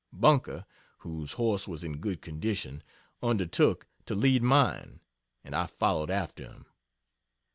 [0.11, 0.65] Bunker,
[0.97, 2.81] (whose horse was in good condition,)
[3.21, 4.99] undertook, to lead mine,
[5.43, 6.65] and I followed after him.